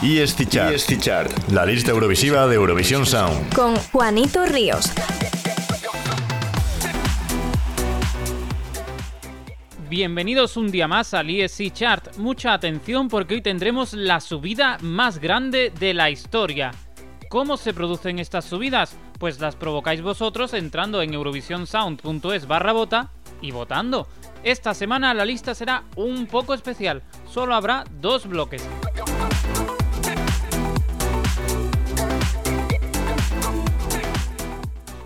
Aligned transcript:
Chart. 0.00 0.74
ESC 0.74 0.98
Chart. 0.98 1.48
La 1.50 1.64
lista 1.64 1.90
Eurovisiva 1.90 2.46
de 2.46 2.56
Eurovisión 2.56 3.06
Sound. 3.06 3.54
Con 3.54 3.76
Juanito 3.76 4.44
Ríos. 4.46 4.92
Bienvenidos 9.88 10.56
un 10.56 10.70
día 10.70 10.88
más 10.88 11.14
al 11.14 11.30
ESC 11.30 11.72
Chart. 11.72 12.16
Mucha 12.16 12.54
atención 12.54 13.08
porque 13.08 13.34
hoy 13.34 13.42
tendremos 13.42 13.92
la 13.92 14.20
subida 14.20 14.78
más 14.80 15.18
grande 15.18 15.72
de 15.78 15.94
la 15.94 16.10
historia. 16.10 16.72
¿Cómo 17.28 17.56
se 17.56 17.74
producen 17.74 18.18
estas 18.18 18.44
subidas? 18.44 18.96
Pues 19.18 19.40
las 19.40 19.56
provocáis 19.56 20.02
vosotros 20.02 20.54
entrando 20.54 21.02
en 21.02 21.14
eurovisionsound.es 21.14 22.46
barra 22.46 22.72
vota 22.72 23.10
y 23.40 23.50
votando. 23.50 24.08
Esta 24.42 24.74
semana 24.74 25.14
la 25.14 25.24
lista 25.24 25.54
será 25.54 25.84
un 25.96 26.26
poco 26.26 26.54
especial, 26.54 27.02
solo 27.30 27.54
habrá 27.54 27.84
dos 28.00 28.26
bloques. 28.26 28.66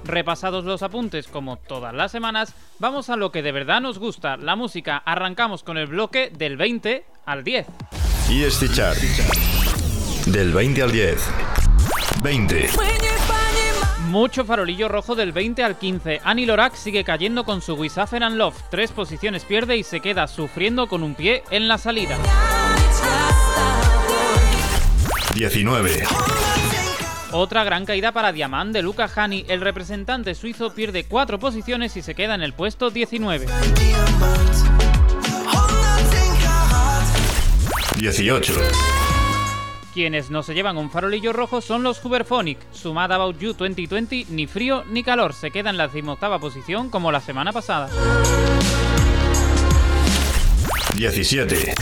Repasados 0.08 0.64
los 0.64 0.82
apuntes 0.82 1.28
como 1.28 1.58
todas 1.58 1.94
las 1.94 2.10
semanas, 2.10 2.54
vamos 2.78 3.10
a 3.10 3.16
lo 3.16 3.30
que 3.30 3.42
de 3.42 3.52
verdad 3.52 3.82
nos 3.82 3.98
gusta, 3.98 4.38
la 4.38 4.56
música. 4.56 4.96
Arrancamos 4.96 5.62
con 5.62 5.76
el 5.76 5.86
bloque 5.86 6.30
del 6.34 6.56
20 6.56 7.04
al 7.26 7.44
10. 7.44 7.66
ESC 8.30 8.72
Chart. 8.72 8.98
Del 10.24 10.54
20 10.54 10.82
al 10.82 10.92
10. 10.92 11.30
20. 12.22 12.70
Mucho 14.06 14.46
farolillo 14.46 14.88
rojo 14.88 15.14
del 15.14 15.32
20 15.32 15.62
al 15.62 15.76
15. 15.76 16.22
Annie 16.24 16.46
Lorak 16.46 16.74
sigue 16.74 17.04
cayendo 17.04 17.44
con 17.44 17.60
su 17.60 17.74
Wisafer 17.74 18.22
and 18.22 18.36
Love. 18.36 18.56
Tres 18.70 18.92
posiciones 18.92 19.44
pierde 19.44 19.76
y 19.76 19.82
se 19.82 20.00
queda 20.00 20.26
sufriendo 20.26 20.88
con 20.88 21.02
un 21.02 21.14
pie 21.14 21.42
en 21.50 21.68
la 21.68 21.76
salida. 21.76 22.16
19. 25.34 26.04
Otra 27.32 27.62
gran 27.62 27.84
caída 27.84 28.12
para 28.12 28.32
Diamant 28.32 28.72
de 28.72 28.82
Luca 28.82 29.10
Hani. 29.14 29.44
El 29.48 29.60
representante 29.60 30.34
suizo 30.34 30.74
pierde 30.74 31.04
cuatro 31.04 31.38
posiciones 31.38 31.96
y 31.96 32.02
se 32.02 32.14
queda 32.14 32.34
en 32.34 32.42
el 32.42 32.54
puesto 32.54 32.90
19. 32.90 33.46
18. 37.96 38.52
Quienes 39.92 40.30
no 40.30 40.42
se 40.42 40.54
llevan 40.54 40.78
un 40.78 40.90
farolillo 40.90 41.32
rojo 41.32 41.60
son 41.60 41.82
los 41.82 42.02
Huberphonic. 42.02 42.58
Sumada 42.72 43.16
About 43.16 43.38
You 43.38 43.52
2020, 43.52 44.26
ni 44.30 44.46
frío 44.46 44.84
ni 44.90 45.02
calor. 45.02 45.34
Se 45.34 45.50
queda 45.50 45.70
en 45.70 45.76
la 45.76 45.88
decimoctava 45.88 46.38
posición 46.38 46.88
como 46.88 47.12
la 47.12 47.20
semana 47.20 47.52
pasada. 47.52 47.90
17. 50.98 51.74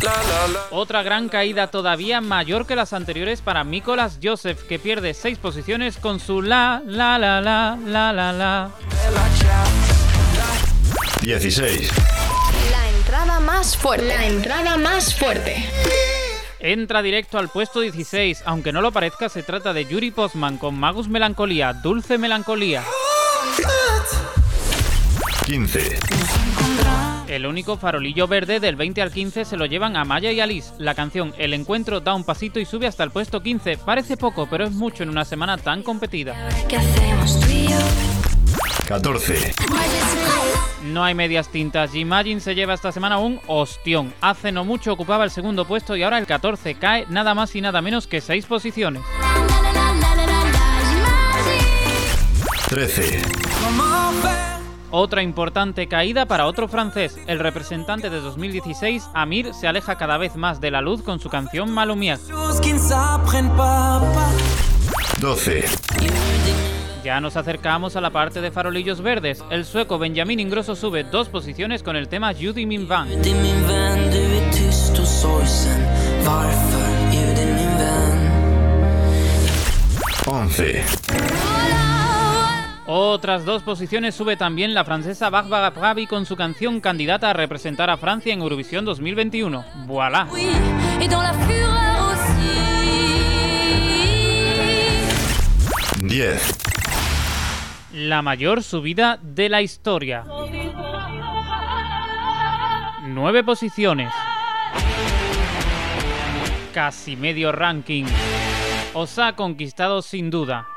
Otra 0.70 1.02
gran 1.02 1.30
caída 1.30 1.68
todavía 1.68 2.20
mayor 2.20 2.66
que 2.66 2.76
las 2.76 2.92
anteriores 2.92 3.40
para 3.40 3.64
Nicolas 3.64 4.18
Joseph, 4.22 4.66
que 4.68 4.78
pierde 4.78 5.14
seis 5.14 5.38
posiciones 5.38 5.96
con 5.96 6.20
su 6.20 6.42
la 6.42 6.82
la 6.84 7.18
la 7.18 7.40
la 7.40 7.78
la 7.82 8.12
la 8.12 8.32
la. 8.32 8.70
16. 11.22 11.90
La 12.70 12.90
entrada 12.90 13.40
más 13.40 13.74
fuerte. 13.74 14.06
La 14.06 14.26
entrada 14.26 14.76
más 14.76 15.14
fuerte. 15.14 15.64
Entra 16.60 17.00
directo 17.00 17.38
al 17.38 17.48
puesto 17.48 17.80
16, 17.80 18.42
aunque 18.44 18.70
no 18.70 18.82
lo 18.82 18.92
parezca, 18.92 19.30
se 19.30 19.42
trata 19.42 19.72
de 19.72 19.86
Yuri 19.86 20.10
Postman 20.10 20.58
con 20.58 20.78
Magus 20.78 21.08
Melancolía, 21.08 21.72
Dulce 21.72 22.18
Melancolía. 22.18 22.84
15. 25.46 25.98
El 27.36 27.44
único 27.44 27.76
farolillo 27.76 28.26
verde 28.26 28.60
del 28.60 28.76
20 28.76 29.02
al 29.02 29.12
15 29.12 29.44
se 29.44 29.58
lo 29.58 29.66
llevan 29.66 29.94
a 29.94 30.06
Maya 30.06 30.32
y 30.32 30.40
Alice. 30.40 30.72
La 30.78 30.94
canción 30.94 31.34
El 31.36 31.52
Encuentro 31.52 32.00
da 32.00 32.14
un 32.14 32.24
pasito 32.24 32.58
y 32.58 32.64
sube 32.64 32.86
hasta 32.86 33.04
el 33.04 33.10
puesto 33.10 33.42
15. 33.42 33.76
Parece 33.76 34.16
poco, 34.16 34.48
pero 34.48 34.64
es 34.64 34.72
mucho 34.72 35.02
en 35.02 35.10
una 35.10 35.22
semana 35.26 35.58
tan 35.58 35.82
competida. 35.82 36.34
¿Qué 36.66 36.78
hacemos 36.78 37.38
tú 37.38 37.46
y 37.50 37.68
yo? 37.68 37.76
14. 38.88 39.52
No 40.84 41.04
hay 41.04 41.14
medias 41.14 41.50
tintas. 41.50 41.94
Imagine 41.94 42.40
se 42.40 42.54
lleva 42.54 42.72
esta 42.72 42.90
semana 42.90 43.18
un 43.18 43.38
ostión. 43.48 44.14
Hace 44.22 44.50
no 44.50 44.64
mucho 44.64 44.94
ocupaba 44.94 45.24
el 45.24 45.30
segundo 45.30 45.66
puesto 45.66 45.94
y 45.94 46.04
ahora 46.04 46.16
el 46.16 46.26
14 46.26 46.76
cae 46.76 47.04
nada 47.10 47.34
más 47.34 47.54
y 47.54 47.60
nada 47.60 47.82
menos 47.82 48.06
que 48.06 48.22
6 48.22 48.46
posiciones. 48.46 49.02
13. 52.70 53.20
Otra 54.90 55.22
importante 55.22 55.88
caída 55.88 56.26
para 56.26 56.46
otro 56.46 56.68
francés. 56.68 57.18
El 57.26 57.38
representante 57.38 58.10
de 58.10 58.20
2016, 58.20 59.08
Amir, 59.14 59.52
se 59.54 59.66
aleja 59.66 59.96
cada 59.96 60.16
vez 60.18 60.36
más 60.36 60.60
de 60.60 60.70
la 60.70 60.80
luz 60.80 61.02
con 61.02 61.20
su 61.20 61.28
canción 61.28 61.72
Malumière. 61.72 62.20
12. 65.20 65.64
Ya 67.04 67.20
nos 67.20 67.36
acercamos 67.36 67.94
a 67.96 68.00
la 68.00 68.10
parte 68.10 68.40
de 68.40 68.50
farolillos 68.50 69.00
verdes. 69.00 69.44
El 69.50 69.64
sueco 69.64 69.98
Benjamin 69.98 70.40
Ingrosso 70.40 70.74
sube 70.74 71.04
dos 71.04 71.28
posiciones 71.28 71.82
con 71.82 71.94
el 71.96 72.08
tema 72.08 72.32
Judy 72.34 72.66
Min 72.66 72.88
Van. 72.88 73.08
Judy 73.08 73.46
Otras 82.88 83.44
dos 83.44 83.64
posiciones 83.64 84.14
sube 84.14 84.36
también 84.36 84.72
la 84.72 84.84
francesa 84.84 85.28
Barbara 85.28 85.72
Pravi 85.72 86.06
con 86.06 86.24
su 86.24 86.36
canción 86.36 86.80
candidata 86.80 87.30
a 87.30 87.32
representar 87.32 87.90
a 87.90 87.96
Francia 87.96 88.32
en 88.32 88.40
Eurovisión 88.40 88.84
2021. 88.84 89.64
¡Voilà! 89.86 90.28
Oui, 90.30 90.46
et 91.00 91.08
dans 91.10 91.20
la 91.20 91.32
fureur 91.32 92.12
aussi 92.12 92.46
10. 96.00 96.58
La 97.94 98.22
mayor 98.22 98.62
subida 98.62 99.18
de 99.20 99.48
la 99.48 99.62
historia. 99.62 100.24
Nueve 103.02 103.42
posiciones. 103.42 104.12
Casi 106.72 107.16
medio 107.16 107.50
ranking. 107.50 108.04
Os 108.94 109.18
ha 109.18 109.34
conquistado 109.34 110.02
sin 110.02 110.30
duda. 110.30 110.68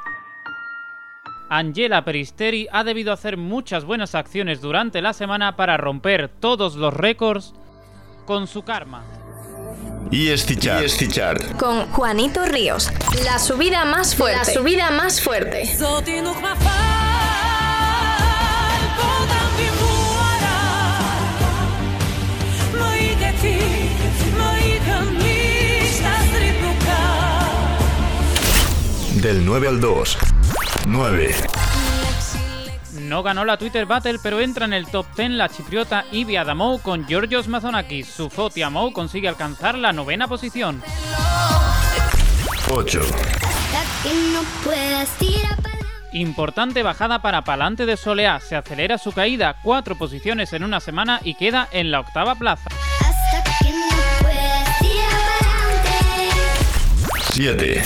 Angela 1.50 2.06
Peristeri 2.06 2.68
ha 2.72 2.84
debido 2.84 3.12
hacer 3.12 3.36
muchas 3.36 3.84
buenas 3.84 4.14
acciones 4.14 4.62
durante 4.62 5.02
la 5.02 5.14
semana 5.14 5.56
para 5.56 5.78
romper 5.78 6.30
todos 6.30 6.76
los 6.76 6.94
récords 6.94 7.54
con 8.26 8.46
su 8.46 8.62
karma. 8.62 9.04
Chart. 10.60 10.84
ESC 10.84 11.12
Chart. 11.12 11.58
Con 11.58 11.88
Juanito 11.88 12.46
Ríos. 12.46 12.92
La 13.26 13.40
subida 13.40 13.86
más 13.86 14.16
fuerte. 14.16 14.38
La 14.38 14.46
subida 14.46 14.92
más 14.92 15.22
fuerte. 15.22 15.66
Del 29.22 29.46
9 29.46 29.68
al 29.68 29.82
2. 29.82 30.18
9. 30.90 31.36
No 33.02 33.22
ganó 33.22 33.46
la 33.46 33.58
Twitter 33.58 33.86
Battle, 33.86 34.18
pero 34.22 34.40
entra 34.40 34.66
en 34.66 34.74
el 34.74 34.88
top 34.88 35.06
10 35.16 35.32
la 35.32 35.48
chipriota 35.48 36.06
Ivy 36.12 36.36
Adamou 36.36 36.82
con 36.82 37.06
Georgios 37.06 37.48
Mazonakis. 37.48 38.08
Su 38.08 38.30
Foti 38.30 38.64
Amou 38.64 38.92
consigue 38.92 39.28
alcanzar 39.28 39.78
la 39.78 39.94
novena 39.94 40.28
posición. 40.28 40.82
8. 42.72 43.02
Importante 46.14 46.82
bajada 46.82 47.22
para 47.22 47.44
Palante 47.44 47.86
de 47.86 47.96
Soleá. 47.96 48.40
Se 48.40 48.56
acelera 48.56 48.98
su 48.98 49.12
caída, 49.12 49.58
cuatro 49.62 49.96
posiciones 49.96 50.54
en 50.54 50.64
una 50.64 50.80
semana 50.80 51.20
y 51.24 51.36
queda 51.36 51.68
en 51.72 51.92
la 51.92 52.00
octava 52.00 52.34
plaza. 52.34 52.70
7. 57.32 57.84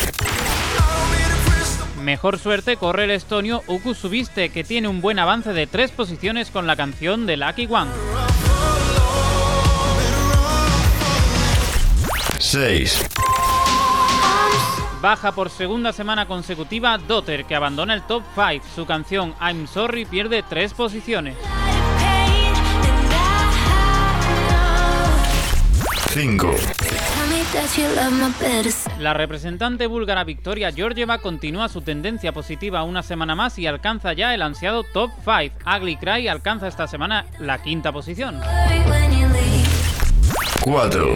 Mejor 2.04 2.38
suerte 2.38 2.76
corre 2.76 3.06
el 3.06 3.12
estonio 3.12 3.64
Uku 3.66 3.94
Subiste, 3.94 4.50
que 4.50 4.66
tiene 4.66 4.90
un 4.90 5.00
buen 5.00 5.20
avance 5.20 5.54
de 5.54 5.68
tres 5.68 5.92
posiciones 5.92 6.52
con 6.52 6.68
la 6.68 6.76
canción 6.76 7.26
de 7.26 7.38
Lucky 7.38 7.66
One. 7.72 7.90
6. 12.40 13.10
Baja 15.02 15.32
por 15.32 15.50
segunda 15.50 15.94
semana 15.94 16.26
consecutiva 16.26 16.98
Dotter, 16.98 17.46
que 17.46 17.56
abandona 17.56 17.94
el 17.94 18.02
top 18.02 18.24
5. 18.36 18.66
Su 18.76 18.86
canción 18.86 19.34
I'm 19.40 19.66
Sorry 19.66 20.04
pierde 20.04 20.44
tres 20.44 20.74
posiciones. 20.74 21.38
5. 26.10 26.56
La 29.00 29.14
representante 29.14 29.86
búlgara 29.86 30.24
Victoria 30.24 30.72
Georgieva 30.72 31.20
continúa 31.20 31.70
su 31.70 31.82
tendencia 31.82 32.32
positiva 32.34 32.82
una 32.82 33.04
semana 33.04 33.36
más 33.36 33.60
y 33.60 33.68
alcanza 33.68 34.14
ya 34.14 34.34
el 34.34 34.42
ansiado 34.42 34.84
top 34.84 35.12
5. 35.24 35.56
Ugly 35.78 35.98
Cry 35.98 36.28
alcanza 36.28 36.68
esta 36.68 36.88
semana 36.88 37.28
la 37.38 37.62
quinta 37.62 37.92
posición. 37.92 38.42
4. 40.62 41.16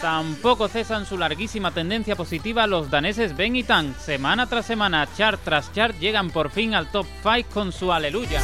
Tampoco 0.00 0.68
cesan 0.68 1.06
su 1.06 1.18
larguísima 1.18 1.72
tendencia 1.72 2.14
positiva 2.14 2.68
los 2.68 2.88
daneses 2.88 3.36
Ben 3.36 3.56
y 3.56 3.64
Tan. 3.64 3.96
Semana 3.98 4.46
tras 4.46 4.66
semana, 4.66 5.08
chart 5.16 5.40
tras 5.44 5.72
chart, 5.72 5.98
llegan 5.98 6.30
por 6.30 6.50
fin 6.50 6.74
al 6.74 6.88
top 6.92 7.06
5 7.24 7.48
con 7.52 7.72
su 7.72 7.92
aleluya. 7.92 8.40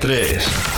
3. 0.00 0.75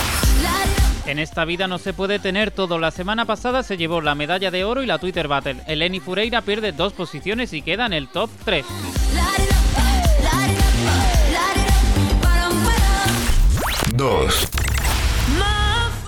En 1.09 1.19
esta 1.19 1.47
vida 1.47 1.67
no 1.67 1.79
se 1.79 1.95
puede 1.95 2.19
tener 2.19 2.51
todo. 2.51 2.79
La 2.79 2.91
semana 2.91 3.25
pasada 3.25 3.63
se 3.63 3.79
llevó 3.79 4.03
la 4.03 4.15
medalla 4.15 4.51
de 4.51 4.65
oro 4.65 4.83
y 4.83 4.87
la 4.87 4.99
Twitter 4.99 5.27
Battle. 5.27 5.63
Eleni 5.67 6.01
Fureira 6.01 6.43
pierde 6.43 6.73
dos 6.73 6.93
posiciones 6.93 7.55
y 7.55 7.63
queda 7.63 7.87
en 7.87 7.95
el 7.95 8.09
top 8.09 8.29
3. 8.45 8.67
2. 13.95 14.49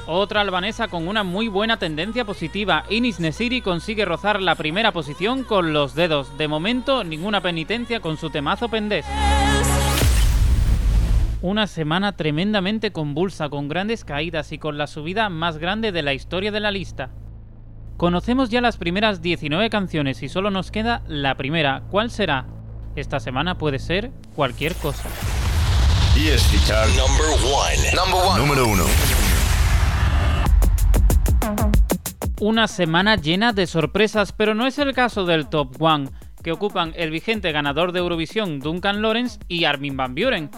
Otra 0.06 0.43
albanesa 0.43 0.88
con 0.88 1.08
una 1.08 1.25
muy 1.25 1.49
buena 1.49 1.79
tendencia 1.79 2.26
positiva, 2.26 2.85
Inis 2.91 3.20
Nesiri 3.20 3.62
consigue 3.62 4.05
rozar 4.05 4.43
la 4.43 4.55
primera 4.55 4.93
posición 4.93 5.44
con 5.44 5.73
los 5.73 5.94
dedos. 5.94 6.37
De 6.37 6.47
momento, 6.47 7.05
ninguna 7.05 7.41
penitencia 7.41 8.00
con 8.00 8.19
su 8.19 8.29
temazo 8.29 8.69
pendés. 8.69 9.06
Una 11.42 11.66
semana 11.66 12.16
tremendamente 12.16 12.92
convulsa, 12.92 13.48
con 13.48 13.69
grandes 13.69 14.04
caídas 14.04 14.52
y 14.52 14.58
con 14.58 14.76
la 14.76 14.87
subida 14.87 15.31
más 15.31 15.56
grande 15.56 15.90
de 15.90 16.02
la 16.02 16.12
historia 16.12 16.52
de 16.52 16.60
la 16.60 16.70
lista. 16.70 17.08
Conocemos 17.96 18.50
ya 18.50 18.60
las 18.60 18.76
primeras 18.76 19.22
19 19.22 19.70
canciones 19.70 20.22
y 20.22 20.28
solo 20.28 20.50
nos 20.50 20.70
queda 20.70 21.02
la 21.08 21.37
primera. 21.37 21.84
¿Cuál 21.90 22.10
será? 22.10 22.46
Esta 22.94 23.20
semana 23.20 23.56
puede 23.56 23.78
ser 23.78 24.10
cualquier 24.37 24.75
cosa. 24.75 25.08
Chart 26.66 26.90
Number 26.90 27.26
one. 27.42 27.90
Number 27.94 28.20
one. 28.22 28.38
número 28.38 28.66
1. 28.66 28.84
Una 32.40 32.69
semana 32.69 33.16
llena 33.16 33.54
de 33.54 33.66
sorpresas, 33.66 34.32
pero 34.32 34.54
no 34.54 34.66
es 34.66 34.78
el 34.78 34.92
caso 34.92 35.25
del 35.25 35.48
Top 35.48 35.81
One, 35.81 36.10
que 36.42 36.52
ocupan 36.52 36.92
el 36.96 37.10
vigente 37.10 37.50
ganador 37.52 37.92
de 37.92 38.00
Eurovisión 38.00 38.60
Duncan 38.60 39.00
Lawrence 39.00 39.38
y 39.48 39.64
Armin 39.64 39.96
van 39.96 40.14
Buren. 40.14 40.50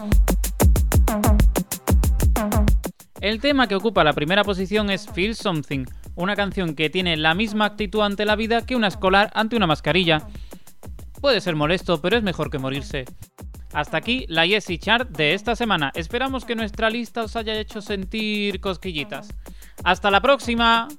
El 3.23 3.39
tema 3.39 3.67
que 3.67 3.75
ocupa 3.75 4.03
la 4.03 4.11
primera 4.11 4.43
posición 4.43 4.89
es 4.89 5.07
Feel 5.07 5.33
Something, 5.33 5.85
una 6.15 6.35
canción 6.35 6.75
que 6.75 6.89
tiene 6.89 7.15
la 7.15 7.33
misma 7.33 7.63
actitud 7.63 8.01
ante 8.01 8.25
la 8.25 8.35
vida 8.35 8.65
que 8.65 8.75
una 8.75 8.89
escolar 8.89 9.31
ante 9.33 9.55
una 9.55 9.65
mascarilla. 9.65 10.27
Puede 11.21 11.39
ser 11.39 11.55
molesto, 11.55 12.01
pero 12.01 12.17
es 12.17 12.23
mejor 12.23 12.49
que 12.49 12.57
morirse. 12.57 13.05
Hasta 13.71 13.95
aquí 13.95 14.25
la 14.27 14.45
Yesi 14.45 14.77
Chart 14.77 15.09
de 15.09 15.33
esta 15.33 15.55
semana. 15.55 15.93
Esperamos 15.95 16.43
que 16.43 16.53
nuestra 16.53 16.89
lista 16.89 17.23
os 17.23 17.37
haya 17.37 17.57
hecho 17.57 17.79
sentir 17.79 18.59
cosquillitas. 18.59 19.29
¡Hasta 19.85 20.11
la 20.11 20.19
próxima! 20.19 20.89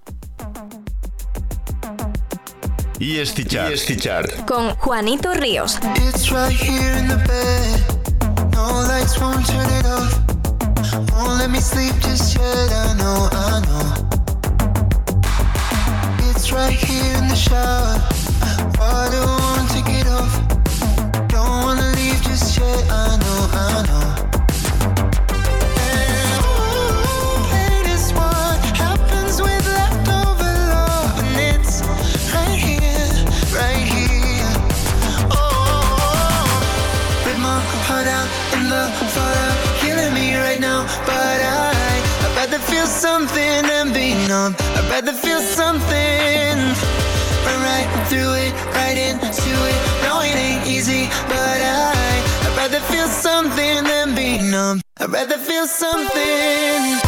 ESC 3.00 3.46
Chart. 3.46 3.70
ESC 3.70 4.00
Chart. 4.00 4.46
Con 4.46 4.74
Juanito 4.76 5.34
Ríos. 5.34 5.78
It's 5.96 6.30
right 6.30 6.58
here 6.58 6.98
in 6.98 7.06
the 7.06 7.16
bed. 7.16 8.50
No 8.54 8.80
lights 8.88 9.20
won't 9.20 9.46
turn 9.46 9.68
it 9.78 9.84
off. 9.84 10.23
Won't 10.94 11.38
let 11.40 11.50
me 11.50 11.58
sleep 11.58 11.94
just 12.00 12.36
yet. 12.36 12.70
I 12.70 12.94
know, 12.96 13.28
I 13.32 13.60
know. 13.66 14.08
It's 16.30 16.52
right 16.52 16.72
here 16.72 17.16
in 17.18 17.26
the 17.26 17.34
shower. 17.34 18.13
Something 43.14 43.62
than 43.70 43.92
be 43.92 44.08
numb. 44.26 44.56
I'd 44.76 44.90
rather 44.90 45.12
feel 45.12 45.40
something. 45.40 46.56
Run 47.46 47.58
right 47.70 47.88
through 48.08 48.32
it, 48.44 48.52
right 48.74 48.98
into 49.08 49.52
it. 49.70 49.78
No, 50.02 50.20
it 50.20 50.34
ain't 50.46 50.66
easy, 50.66 51.04
but 51.28 51.58
I, 51.62 51.92
I'd 52.44 52.56
rather 52.56 52.80
feel 52.92 53.06
something 53.06 53.84
than 53.84 54.16
be 54.16 54.38
numb. 54.50 54.80
I'd 54.98 55.12
rather 55.12 55.38
feel 55.38 55.66
something. 55.66 57.03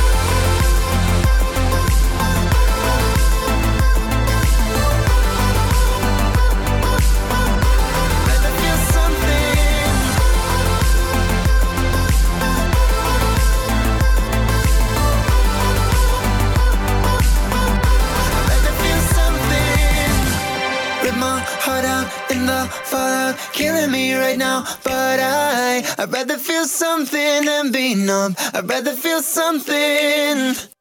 The 22.67 22.73
fallout, 22.73 23.39
killing 23.53 23.91
me 23.91 24.15
right 24.15 24.39
now. 24.39 24.65
But 24.83 25.21
I, 25.21 25.83
I'd 25.99 26.13
rather 26.13 26.39
feel 26.39 26.65
something 26.67 27.45
than 27.45 27.73
be 27.73 27.95
numb. 27.95 28.35
I'd 28.55 28.69
rather 28.69 28.93
feel 28.93 29.23
something. 29.23 30.76